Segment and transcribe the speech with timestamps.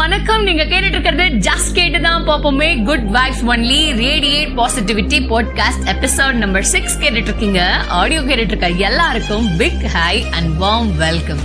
[0.00, 0.42] வணக்கம்.
[0.42, 2.28] நீங்க கேட்டுட்டு இருக்கிறது ஜஸ்ட் கேட்டு தான்.
[2.28, 2.84] பார்ப்போமே.
[2.84, 9.56] Good vibe only radiate positivity podcast episode number six கேட்டுட்டு இருக்கீங்க ஆடியோ கேட்டுட்டு இருக்க எல்லாருக்கும்
[9.56, 11.42] big hi and warm welcome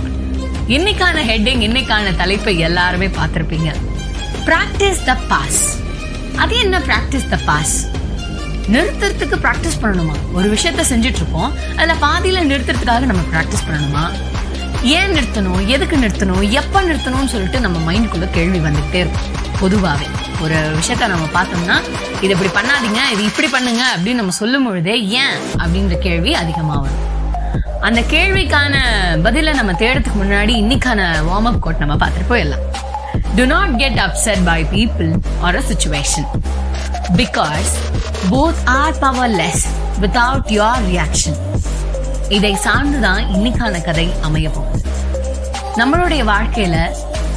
[0.68, 3.74] இன்னைக்கான ஹெட்டிங் இன்னைக்கான தலைப்பை எல்லாருமே பார்த்திருப்பீங்க.
[4.46, 5.78] பிராக்டிஸ் த பாஸ்
[6.36, 7.86] அது என்ன பிராக்டிஸ் த பாஸ்
[8.72, 10.16] நிறுத்துறதுக்கு பிராக்டிஸ் பண்ணணுமா?
[10.32, 14.04] ஒரு விஷயத்த செஞ்சுட்டு இருப்போம் அதுல பாதியில நிறுத்துறதுக்காக நம்ம பிராக்டிஸ் பண்ணணுமா?
[14.82, 15.66] ஏன் நிறுத்தணும்?
[15.66, 16.50] எதுக்கு நிறுத்தணும்?
[16.50, 19.34] எப்போ நிறுத்தணும்னு சொல்லிட்டு நம்ம மைண்டுக்குள்ள கேள்வி வந்துகிட்டே இருக்கும்.
[19.60, 20.06] பொதுவாகவே
[20.42, 21.76] ஒரு விஷயத்த நம்ம பார்த்தோம்னா
[22.20, 25.36] இது இப்படி பண்ணாதீங்க இது இப்படி பண்ணுங்க அப்படின்னு நம்ம சொல்லும் பொழுதே ஏன்?
[25.58, 27.04] அப்படின்ற கேள்வி அதிகமாக வரும்.
[27.80, 28.74] அந்த கேள்விக்கான
[29.22, 32.64] பதிலை நம்ம தேடுறதுக்கு முன்னாடி இன்னைக்கான வார்ம் அப் கோட் நம்ம பார்த்துட்டு போயிடலாம்.
[33.34, 36.28] Do not get upset by people or a situation
[37.16, 37.72] because
[38.30, 39.64] both are powerless
[40.00, 41.38] without your reaction
[42.28, 44.80] இதை சார்ந்துதான் இன்னைக்கான கதை அமைய போகுது.
[45.76, 46.76] நம்மளுடைய வாழ்க்கையில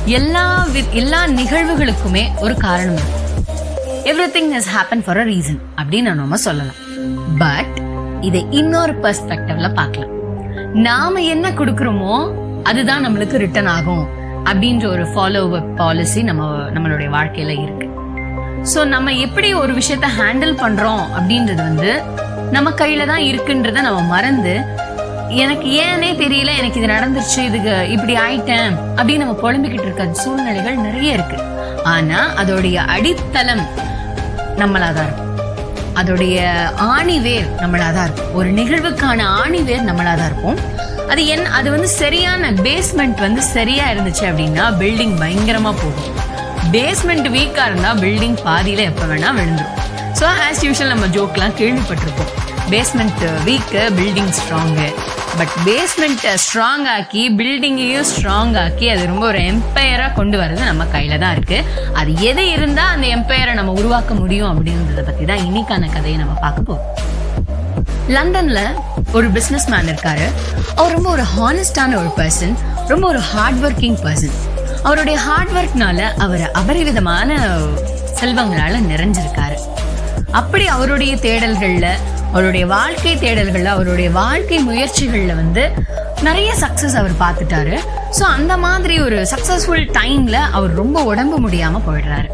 [0.06, 3.18] எல்லா எல்லா நிகழ்வுகளுக்குமே ஒரு காரணம் இருக்கு.
[4.12, 6.80] Every thing is happen for a reason அப்படின்னு நம்ம சொல்லலாம்.
[7.38, 7.76] பட்
[8.22, 10.16] இதை இன்னொரு பெர்ஸ்பெக்டிவ்ல பார்க்கலாம்.
[10.74, 12.16] நாம என்ன கொடுக்கறோமோ
[12.64, 14.06] அதுதான் நம்மளுக்கு ரிட்டர்ன் ஆகும்
[14.46, 17.88] அப்படின்ற ஒரு ஃபாலோ அப் பாலிசி நம்ம நம்மளுடைய வாழ்க்கையில இருக்கு.
[18.74, 21.92] ஸோ நம்ம எப்படி ஒரு விஷயத்த ஹேண்டில் பண்றோம் அப்படின்றது வந்து
[22.52, 24.54] நம்ம கையில தான் இருக்குன்றத நம்ம மறந்து
[25.30, 31.14] எனக்கு ஏனே தெரியல எனக்கு இது நடந்துருச்சு இதுக்கு இப்படி ஆயிட்டேன் அப்படின்னு நம்ம புலம்பிக்கிட்டு இருக்க சூழ்நிலைகள் நிறைய
[31.14, 31.38] இருக்கு.
[31.84, 33.68] ஆனா அதோடைய அடித்தளம்
[34.56, 35.38] நம்மளாதான் இருக்கும்.
[35.96, 38.34] அதோடைய ஆணிவேர் நம்மளாதான் இருக்கும்.
[38.34, 40.60] ஒரு நிகழ்வுக்கான ஆணிவேர் நம்மளாதான் இருக்கும்
[41.10, 46.18] அது என் அது வந்து சரியான பேஸ்மெண்ட் வந்து சரியா இருந்துச்சு அப்படின்னா பில்டிங் பயங்கரமா போகும்.
[46.72, 49.78] பேஸ்மெண்ட் வீக்கா இருந்தா பில்டிங் பாதியில எப்ப வேணா விழுந்துடும்
[50.20, 52.38] ஸோ ஆஸ் யூஷுவல் நம்ம ஜோக்லாம் கேள்விப்பட்டிருப்போம்.
[52.70, 54.94] Basement weak building strong
[55.38, 61.20] but பேஸ்மெண்ட்டை strong ஆக்கி பில்டிங்கையும் ஸ்ட்ராங் ஆக்கி அது ரொம்ப ஒரு எம்பையராக கொண்டு வர்றது நம்ம கையில்
[61.20, 61.64] தான் இருக்கு.
[61.94, 66.62] அது எது இருந்தா அந்த எம்பையரை நம்ம உருவாக்க முடியும் அப்படின்றத பற்றி தான் இன்னைக்கான கதையை நம்ம பார்க்க
[66.62, 66.96] போகிறோம்
[68.08, 68.60] லண்டன்ல
[69.12, 70.32] ஒரு பிசினஸ் மேன் இருக்காரு.
[70.76, 72.56] அவர் ரொம்ப ஒரு ஹானஸ்டான ஒரு பர்சன்
[72.88, 74.38] ரொம்ப ஒரு ஹார்ட் ஒர்க்கிங் பர்சன்
[74.84, 77.40] அவருடைய ஹார்ட் ஒர்க்னால அவர் அபரிவிதமான
[78.22, 79.58] செல்வங்களால நிறைஞ்சிருக்காரு.
[80.32, 81.88] அப்படி அவருடைய தேடல்கள்ல
[82.34, 85.64] அவருடைய வாழ்க்கை தேடல்கள்ல அவருடைய வாழ்க்கை முயற்சிகள்ல வந்து
[86.28, 87.76] நிறைய சக்சஸ் அவர் பார்த்துட்டாரு.
[88.18, 92.30] ஸோ அந்த மாதிரி ஒரு சக்சஸ்ஃபுல் டைம்ல அவர் ரொம்ப உடம்பு முடியாம போயிடுறாரு.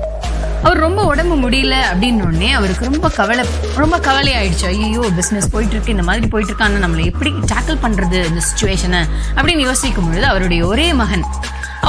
[0.63, 3.44] அவர் ரொம்ப உடம்பு முடியல அப்படின்னோடனே அவருக்கு ரொம்ப கவலை
[3.81, 4.66] ரொம்ப கவலை ஆயிடுச்சு.
[4.73, 9.01] ஐயோ பிஸ்னஸ் போயிட்டு இருக்கு இந்த மாதிரி போயிட்டு இருக்கான்னு நம்மளை எப்படி டேக்கிள் பண்றது இந்த சுச்சுவேஷனை
[9.38, 11.25] அப்படின்னு யோசிக்கும் பொழுது அவருடைய ஒரே மகன்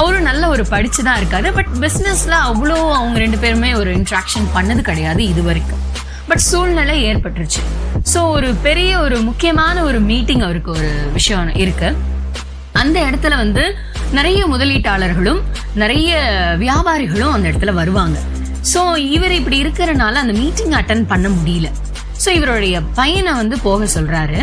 [0.01, 1.49] அவரும் நல்ல ஒரு படிச்சு தான் இருக்காரு.
[1.57, 5.83] பட் பிசினஸ்ல அவ்வளோ அவங்க ரெண்டு பேருமே ஒரு இன்ட்ராக்ஷன் பண்ணது கிடையாது இது வரைக்கும்
[6.27, 7.61] பட் சூழ்நிலை ஏற்பட்டுருச்சு.
[8.13, 11.95] ஸோ ஒரு பெரிய ஒரு முக்கியமான ஒரு மீட்டிங் அவருக்கு ஒரு விஷயம் இருக்கு.
[12.71, 13.75] அந்த இடத்துல வந்து
[14.11, 15.39] நிறைய முதலீட்டாளர்களும்
[15.73, 16.11] நிறைய
[16.59, 18.19] வியாபாரிகளும் அந்த இடத்துல வருவாங்க.
[18.73, 21.69] சோ இவர் இப்படி இருக்கிறனால அந்த மீட்டிங் அட்டன் பண்ண முடியல.
[22.25, 24.39] சோ இவருடைய பையனை வந்து போக சொல்றாரு.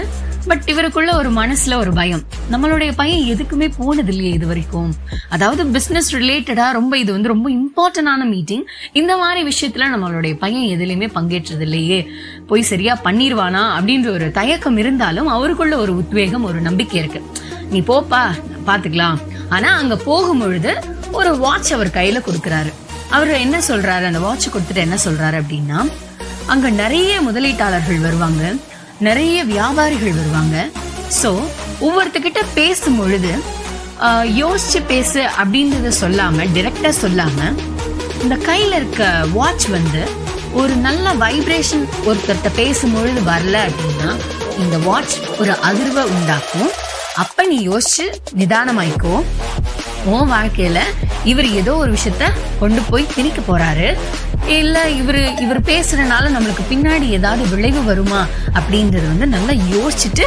[0.46, 2.22] பட் இவருக்குள்ள ஒரு மனசுல ஒரு பயம்.
[2.52, 4.94] நம்மளுடைய பையன் எதுக்குமே போனது இல்லையே இது வரைக்கும்
[5.28, 11.10] அதாவது பிசினஸ் ரிலேட்டடா ரொம்ப இது வந்து ரொம்ப இம்பார்ட்டன்டான மீட்டிங் இந்த மாதிரி விஷயத்துல நம்மளுடைய பையன் எதுலையுமே
[11.14, 12.10] பங்கேற்றது இல்லையே
[12.46, 17.22] போய் சரியா பண்ணிடுவானா அப்படின்ற ஒரு தயக்கம் இருந்தாலும் அவருக்குள்ள ஒரு உத்வேகம் ஒரு நம்பிக்கை இருக்கு.
[17.70, 18.30] நீ போப்பா
[18.66, 19.18] பாத்துக்கலாம்.
[19.48, 22.72] ஆனா அங்க போகும் பொழுது ஒரு வாட்ச் அவர் கையில கொடுக்கறாரு.
[23.10, 24.04] அவர் என்ன சொல்றாரு?
[24.04, 25.90] அந்த வாட்ச் கொடுத்துட்டு என்ன சொல்றாரு அப்படின்னா
[26.46, 28.52] அங்க நிறைய முதலீட்டாளர்கள் வருவாங்க.
[29.00, 30.68] நிறைய வியாபாரிகள் வருவாங்க.
[31.22, 31.30] சோ
[31.80, 33.32] ஒவ்வொருத்தகிட்ட பேசும் பொழுது
[34.42, 37.38] யோசிச்சு பேசு அப்படின்றத சொல்லாம டிரெக்டா சொல்லாம
[38.22, 40.02] இந்த கையில இருக்க வாட்ச் வந்து
[40.52, 44.10] ஒரு நல்ல வைப்ரேஷன் ஒருத்தர்கிட்ட பேசும்பொழுது வரல அப்படின்னா
[44.58, 46.70] இந்த வாட்ச் ஒரு அதிர்வை உண்டாக்கும்.
[47.14, 48.06] அப்ப நீ யோசிச்சு
[48.40, 49.14] நிதானமாய்க்கோ.
[50.04, 50.78] உன் வாழ்க்கையில
[51.24, 52.24] இவர் ஏதோ ஒரு விஷயத்த
[52.60, 53.96] கொண்டு போய் திணிக்க போறாரு.
[54.46, 60.26] இல்ல இவரு இவர் பேசுறதுனால நம்மளுக்கு பின்னாடி ஏதாவது விளைவு வருமா அப்படின்றது வந்து நல்லா யோசிச்சுட்டு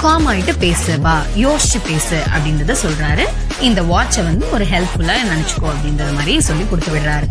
[0.00, 3.24] காம் ஆயிட்டு பேசு வா யோசிச்சு பேசு அப்படின்றத சொல்றாரு.
[3.60, 7.28] இந்த வாட்சை வந்து ஒரு ஹெல்ப்ஃபுல்லா நினைச்சுக்கோ அப்படின்றது மாதிரி சொல்லி கொடுத்து விடுறாரு.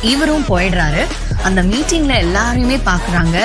[0.00, 1.04] இவரும் போயிடுறாரு.
[1.42, 3.38] அந்த மீட்டிங்ல எல்லாரையுமே பாக்குறாங்க.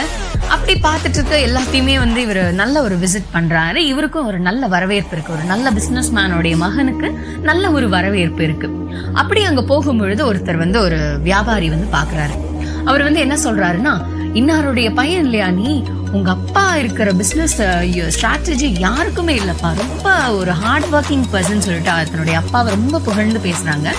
[0.53, 3.79] அப்படி பார்த்துட்டு இருக்க எல்லாத்தையுமே வந்து இவர் நல்ல ஒரு விசிட் பண்றாரு.
[3.91, 5.35] இவருக்கும் ஒரு நல்ல வரவேற்பு இருக்கு.
[5.37, 7.09] ஒரு நல்ல பிசினஸ் மேனோடைய மகனுக்கு
[7.49, 8.69] நல்ல ஒரு வரவேற்பு இருக்கு.
[9.21, 12.37] அப்படி அங்க போகும்பொழுது ஒருத்தர் வந்து ஒரு வியாபாரி வந்து பாக்குறாரு
[12.89, 13.93] அவர் வந்து என்ன சொல்றாருன்னா
[14.39, 15.71] இன்னாருடைய பையன் இல்லையா நீ?
[16.17, 17.55] உங்க அப்பா இருக்கிற பிசினஸ்
[18.15, 19.69] ஸ்ட்ராட்டஜி யாருக்குமே இல்லப்பா.
[19.81, 20.07] ரொம்ப
[20.39, 23.89] ஒரு ஹார்ட் ஒர்க்கிங் பர்சன் சொல்லிட்டு தன்னுடைய அப்பாவை ரொம்ப புகழ்ந்து பேசுறாங்க.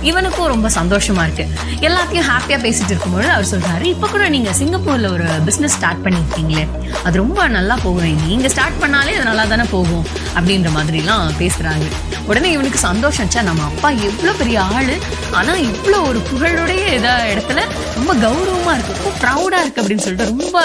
[0.00, 1.48] இவனுக்கும் ரொம்ப சந்தோஷமா இருக்கு.
[1.80, 6.68] எல்லாத்தையும் ஹாப்பியா பேசிட்டு இருக்கும்போது அவர் சொல்றாரு இப்ப கூட நீங்க சிங்கப்பூர்ல ஒரு பிசினஸ் ஸ்டார்ட் பண்ணிருக்கீங்களே.
[7.04, 8.26] அது ரொம்ப நல்லா போகும்.
[8.26, 10.06] நீங்க ஸ்டார்ட் பண்ணாலே அது நல்லா தானே போகும்.
[10.34, 11.82] அப்படின்ற மாதிரி எல்லாம் பேசுறாங்க.
[12.24, 14.98] உடனே இவனுக்கு சந்தோஷம்ச்சா நம்ம அப்பா எவ்வளவு பெரிய ஆளு.
[15.30, 18.94] ஆனா இவ்வளவு ஒரு புகழுடைய இதா இடத்துல ரொம்ப கௌரவமா இருக்கு.
[19.02, 20.64] ரொம்ப ப்ரௌடா இருக்கு அப்படின்னு சொல்லிட்டு ரொம்ப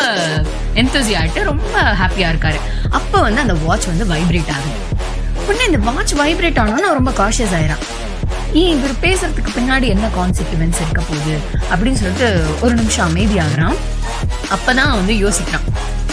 [0.76, 2.60] என்தோசி ஆயிட்டு ரொம்ப ஹாப்பியா இருக்காரு.
[2.90, 5.02] அப்ப வந்து அந்த வாட்ச் வந்து வைப்ரேட் ஆகுது.
[5.48, 7.84] உடனே இந்த வாட்ச் வைப்ரேட் ஆனோன்னு ரொம்ப காஷியஸ் ஆயிரான்
[8.54, 11.36] ஏன் இவர் பேசுறதுக்கு பின்னாடி என்ன கான்சிக்வன்ஸ் இருக்க போகுது
[11.72, 13.76] அப்படின்னு சொல்லிட்டு ஒரு நிமிஷம் அமைதியாகிறான்
[14.56, 15.68] அப்பதான் வந்து யோசிக்கிறான்.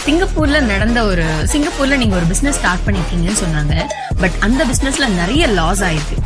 [0.05, 3.75] சிங்கப்பூர்ல நடந்த ஒரு சிங்கப்பூர்ல நீங்க ஒரு பிசினஸ் ஸ்டார்ட் பண்ணிருக்கீங்கன்னு சொன்னாங்க.
[4.19, 6.17] பட் அந்த பிசினஸ்ல நிறைய லாஸ் ஆயிருக்கு.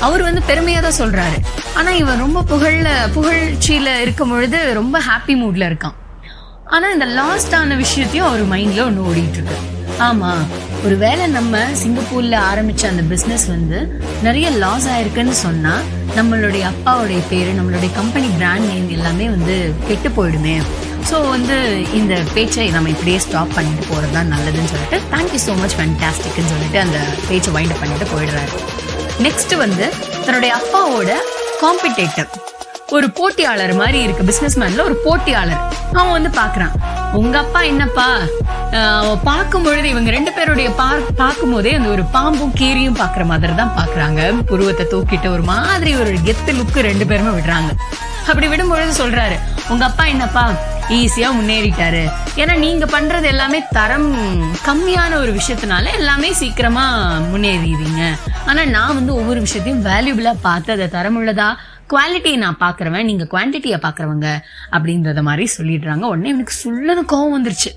[0.00, 1.38] அவர் வந்து பெருமையா தான் சொல்றாரு.
[1.74, 5.94] ஆனா இவன் ரொம்ப புகழ்ல புகழ்ச்சியில இருக்கும் பொழுது ரொம்ப ஹாப்பி மூட்ல இருக்கான்.
[6.66, 9.56] ஆனா இந்த லாஸ்ட் ஆன விஷயத்தையும் அவர் மைண்ட்ல ஒன்னு ஓடிட்டு இருக்கு.
[9.98, 10.30] ஆமா
[10.86, 13.78] ஒருவேளை நம்ம சிங்கப்பூர்ல ஆரம்பிச்ச அந்த பிசினஸ் வந்து
[14.26, 15.74] நிறைய லாஸ் ஆயிருக்குன்னு சொன்னா
[16.16, 19.56] நம்மளுடைய அப்பாவுடைய பேரு நம்மளுடைய கம்பெனி பிராண்ட் நேம் எல்லாமே வந்து
[19.88, 20.56] கெட்டு போயிடுமே.
[21.10, 21.56] ஸோ வந்து
[21.98, 26.80] இந்த பேச்சை நம்ம இப்படியே ஸ்டாப் பண்ணிட்டு போறது தான் நல்லதுன்னு சொல்லிட்டு தேங்க்யூ ஸோ மச் ஃபேன்டாஸ்டிக்னு சொல்லிட்டு
[26.84, 26.98] அந்த
[27.28, 28.52] பேச்சை வைண்ட் பண்ணிட்டு போயிடுறாரு.
[29.26, 29.86] நெக்ஸ்ட் வந்து
[30.26, 31.12] தன்னுடைய அப்பாவோட
[31.62, 32.32] காம்படிட்டர்
[32.96, 35.62] ஒரு போட்டியாளர் மாதிரி இருக்கு பிசினஸ் மேன்ல ஒரு போட்டியாளர்.
[35.98, 36.74] அவன் வந்து பாக்குறான்.
[37.18, 38.06] உங்க அப்பா என்னப்பா?
[38.78, 40.68] ஆஹ் பார்க்கும் பொழுது இவங்க ரெண்டு பேருடைய
[41.16, 46.12] பார்க்கும் போதே அந்த ஒரு பாம்பும் கீரியும் பாக்குற மாதிரி தான் பாக்குறாங்க புருவத்தை தூக்கிட்டு ஒரு மாதிரி ஒரு
[46.24, 47.70] கெத்து லுக்கு ரெண்டு பேருமே விடுறாங்க.
[48.28, 49.36] அப்படி விடும் பொழுது சொல்றாரு
[49.68, 50.44] உங்க அப்பா என்னப்பா
[50.88, 52.02] ஈஸியா முன்னேறிட்டாரு.
[52.36, 54.08] ஏன்னா நீங்க பண்றது எல்லாமே தரம்
[54.68, 56.86] கம்மியான ஒரு விஷயத்தினால எல்லாமே சீக்கிரமா
[57.32, 58.02] முன்னேறிடுவீங்க.
[58.46, 61.48] ஆனா நான் வந்து ஒவ்வொரு விஷயத்தையும் வேல்யூபிளா பார்த்து அதை தரமுள்ளதா
[61.92, 64.28] குவாலிட்டியை நான் பார்க்குறவன் நீங்கள் குவான்டிட்டியை பார்க்குறவங்க
[64.72, 66.00] அப்படின்றத மாதிரி சொல்லிடுறாங்க.
[66.00, 67.72] உடனே எனக்கு சுள்ளது கோவம் வந்துருச்சு.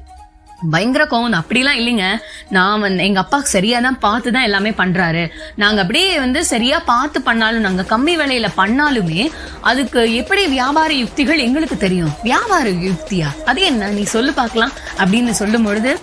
[0.71, 1.35] பயங்கர கோவம்.
[1.39, 2.05] அப்படிலாம் இல்லைங்க.
[2.49, 7.21] நான் வந்து எங்கள் அப்பா சரியாக தான் பார்த்து தான் எல்லாமே பண்ணுறாரு நாங்கள் அப்படியே வந்து சரியாக பார்த்து
[7.21, 9.31] பண்ணாலும் நாங்கள் கம்மி விலையில் பண்ணாலுமே
[9.61, 12.13] அதுக்கு எப்படி வியாபார யுக்திகள் எங்களுக்கு தெரியும்?
[12.23, 13.43] வியாபார யுக்தியா?
[13.45, 13.87] அது என்ன?
[13.87, 14.71] நீ சொல்லு பார்க்கலாம்.
[14.97, 15.99] அப்படின்னு சொல்லும் பொழுது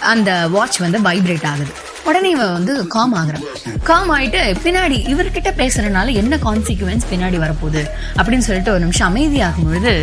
[0.00, 1.85] அந்த வாட்ச் வந்து வைப்ரேட் ஆகுது.
[2.06, 3.46] உடனே இவன் வந்து காம் ஆகுறான்
[3.82, 7.82] காம் ஆயிட்டு பின்னாடி இவர்கிட்ட பேசுறதுனால என்ன கான்சிக்வன்ஸ் பின்னாடி வரப்போகுது
[8.16, 9.94] அப்படின்னு சொல்லிட்டு ஒரு நிமிஷம் அமைதியாகும் பொழுது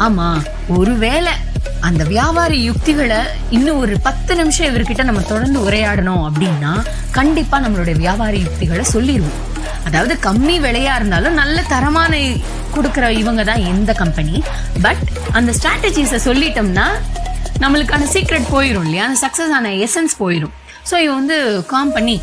[0.00, 0.28] ஆமா
[0.76, 1.34] ஒருவேளை
[1.80, 3.20] அந்த வியாபார யுக்திகளை
[3.50, 6.72] இன்னும் ஒரு பத்து நிமிஷம் இவர்கிட்ட நம்ம தொடர்ந்து உரையாடணும் அப்படின்னா
[7.10, 9.42] கண்டிப்பா நம்மளுடைய வியாபார யுக்திகளை சொல்லிடுவோம்
[9.84, 12.12] அதாவது கம்மி விலையா இருந்தாலும் நல்ல தரமான
[12.74, 14.36] கொடுக்குற இவங்க தான் எந்த கம்பெனி
[14.82, 15.02] பட்
[15.32, 16.86] அந்த ஸ்ட்ராட்டஜிஸை சொல்லிட்டோம்னா
[17.60, 19.04] நம்மளுக்கான சீக்ரெட் போயிடும் இல்லையா?
[19.04, 20.54] அந்த சக்ஸஸ் ஆன எசன்ஸ் போயிடும்
[20.90, 21.38] ஸோ இவன் வந்து
[21.72, 22.16] காம் பண்ணி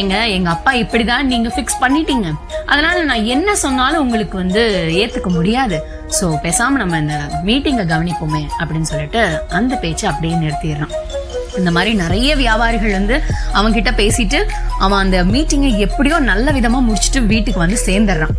[0.00, 2.28] எங்க எங்க அப்பா இப்படிதான் நீங்க ஃபிக்ஸ் பண்ணிட்டீங்க.
[2.72, 4.62] அதனால நான் என்ன சொன்னாலும் உங்களுக்கு வந்து
[5.02, 5.78] ஏத்துக்க முடியாது.
[6.18, 7.16] ஸோ பேசாம நம்ம இந்த
[7.48, 9.22] மீட்டிங்கை கவனிப்போமே அப்படின்னு சொல்லிட்டு
[9.60, 10.94] அந்த பேச்சை அப்படியே நிறுத்திடுறான்.
[11.58, 13.16] இந்த மாதிரி நிறைய வியாபாரிகள் வந்து
[13.56, 14.40] அவங்க கிட்ட பேசிட்டு
[14.84, 18.36] அவன் அந்த மீட்டிங்கை எப்படியோ நல்ல விதமா முடிச்சுட்டு வீட்டுக்கு வந்து சேர்ந்துடுறான்.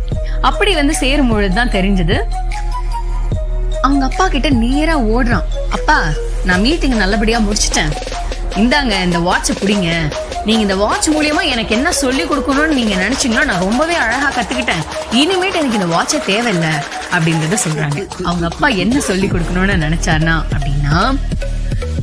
[0.50, 2.16] அப்படி வந்து சேரும் பொழுதுதான் தெரிஞ்சது
[3.86, 5.46] அவங்க அப்பா கிட்ட நேரா ஓடுறான்.
[5.76, 5.98] அப்பா
[6.48, 7.92] நான் மீட்டிங் நல்லபடியா முடிச்சிட்டேன்.
[8.60, 9.90] இந்தாங்க இந்த வாட்சை பிடிங்க.
[10.46, 14.82] நீங்க இந்த வாட்ச் மூலியமா எனக்கு என்ன சொல்லி கொடுக்கணும்னு நீங்க நினைச்சீங்கன்னா நான் ரொம்பவே அழகா கத்துக்கிட்டேன்.
[15.20, 16.68] இனிமேட்டு எனக்கு இந்த வாட்சே தேவையில்ல
[17.14, 17.98] அப்படின்றத சொல்றாங்க.
[18.24, 20.96] அவங்க அப்பா என்ன சொல்லி கொடுக்கணும்னு நினைச்சாருனா அப்படின்னா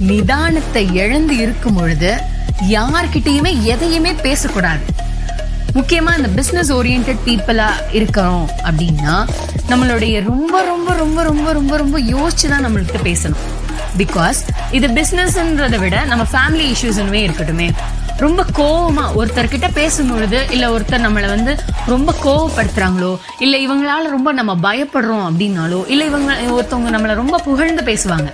[0.10, 2.12] நிதானத்தை இழந்து இருக்கும் பொழுது
[2.70, 4.84] யார்கிட்டயுமே எதையுமே பேசக்கூடாது.
[5.78, 9.16] முக்கியமா இந்த பிசினஸ் ஓரியன்ட் பீப்புளா இருக்கிறோம் அப்படின்னா
[9.72, 13.44] நம்மளுடைய ரொம்ப ரொம்ப ரொம்ப ரொம்ப ரொம்ப ரொம்ப யோசிச்சு தான் நம்மள்கிட்ட பேசணும்.
[14.02, 14.40] பிகாஸ்
[14.72, 17.68] இது பிசினஸ்ன்றத விட நம்ம ஃபேமிலி இஷ்யூஸ்னுமே இருக்கட்டுமே.
[18.18, 21.54] ரொம்ப கோவமா ஒருத்தர்கிட்ட பேசும்பொழுது இல்ல ஒருத்தர் நம்மளை வந்து
[21.86, 28.30] ரொம்ப கோவப்படுத்துறாங்களோ இல்ல இவங்களால ரொம்ப நம்ம பயப்படுறோம் அப்படின்னாலோ இல்ல இவங்க ஒருத்தவங்க நம்மளை ரொம்ப புகழ்ந்து பேசுவாங்க.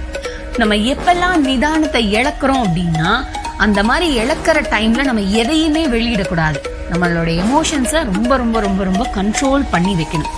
[0.58, 3.10] நம்ம எப்பெல்லாம் நிதானத்தை இழக்கிறோம் அப்படின்னா
[3.58, 6.60] அந்த மாதிரி இழக்கிற டைம்ல நம்ம எதையுமே வெளியிடக்கூடாது.
[6.92, 10.34] நம்மளோட எமோஷன்ஸை ரொம்ப ரொம்ப ரொம்ப ரொம்ப கண்ட்ரோல் பண்ணி வைக்கணும்.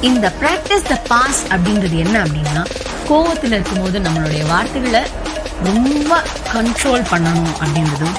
[0.00, 2.62] இந்த ப்ராக்டிஸ் த பாஸ் அப்படின்றது என்ன அப்படின்னா
[3.10, 5.02] கோவத்தில் இருக்கும்போது நம்மளுடைய வார்த்தைகளை
[5.68, 6.22] ரொம்ப
[6.54, 8.16] கண்ட்ரோல் பண்ணணும் அப்படின்றதும்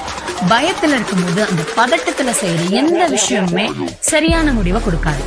[0.50, 3.66] பயத்தில் இருக்கும்போது அந்த பதட்டத்தில் செய்கிற எந்த விஷயமுமே
[4.12, 5.22] சரியான முடிவை கொடுக்காது.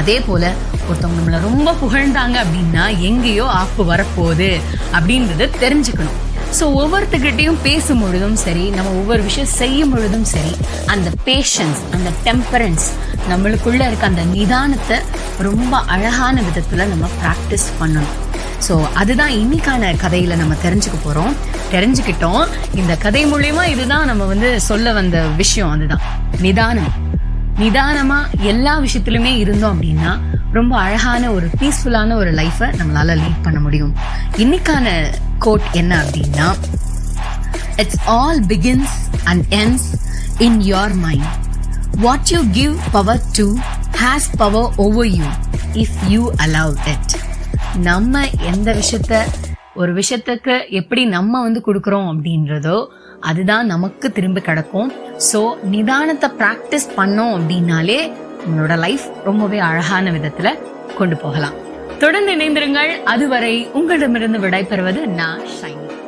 [0.00, 0.44] அதே போல
[0.88, 4.48] ஒருத்தவங்க நம்மளை ரொம்ப புகழ்ந்தாங்க அப்படின்னா எங்கேயோ ஆப்பு வரப்போகுது
[4.96, 6.18] அப்படின்றத தெரிஞ்சுக்கணும்.
[6.58, 10.52] ஸோ ஒவ்வொருத்தர்கிட்டையும் பேசும் பொழுதும் சரி நம்ம ஒவ்வொரு விஷயம் செய்யும் பொழுதும் சரி
[10.94, 12.86] அந்த பேஷன்ஸ் அந்த டெம்பரன்ஸ்
[13.30, 14.98] நம்மளுக்குள்ளே இருக்க அந்த நிதானத்தை
[15.48, 18.14] ரொம்ப அழகான விதத்தில் நம்ம ப்ராக்டிஸ் பண்ணணும்.
[18.68, 21.32] ஸோ அதுதான் இன்னைக்கான கதையில நம்ம தெரிஞ்சுக்க போறோம்.
[21.72, 22.46] தெரிஞ்சுக்கிட்டோம்.
[22.74, 26.00] இந்த கதை மூலியமா இதுதான் நம்ம வந்து சொல்ல வந்த விஷயம் அதுதான்.
[26.40, 26.92] நிதானம்.
[27.58, 30.20] நிதானமா எல்லா விஷயத்திலுமே இருந்தோம் அப்படின்னா
[30.52, 33.94] ரொம்ப அழகான ஒரு பீஸ்ஃபுல்லான ஒரு லைஃபை நம்மளால லீட் பண்ண முடியும்.
[34.36, 36.54] இன்னைக்கான கோட் என்ன அப்படின்னா
[37.76, 38.94] it's all begins
[39.24, 39.86] and ends
[40.38, 41.30] in your mind
[41.96, 43.56] what you give power to
[44.02, 45.24] has power over you
[45.72, 47.14] if you allow it
[47.76, 49.20] நம்ம எந்த விஷயத்த
[49.74, 52.86] ஒரு விஷயத்துக்கு எப்படி நம்ம வந்து கொடுக்குறோம் அப்படின்றதோ
[53.20, 54.92] அதுதான் நமக்கு திரும்ப கிடக்கும்.
[55.32, 58.12] ஸோ நிதானத்தை ப்ராக்டிஸ் பண்ணோம் அப்படின்னாலே
[58.46, 60.58] உங்களோட லைஃப் ரொம்பவே அழகான விதத்துல
[60.96, 61.52] கொண்டு போகலாம்.
[61.98, 63.02] தொடர்ந்து இணைந்திருங்கள்.
[63.02, 66.03] அதுவரை உங்களிடமிருந்து விடைபெறுவது நான் ஷைனி.